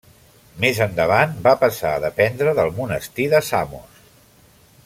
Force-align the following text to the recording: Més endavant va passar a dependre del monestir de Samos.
Més 0.63 0.79
endavant 0.85 1.35
va 1.47 1.53
passar 1.65 1.93
a 1.97 2.01
dependre 2.07 2.57
del 2.61 2.75
monestir 2.81 3.31
de 3.35 3.47
Samos. 3.53 4.05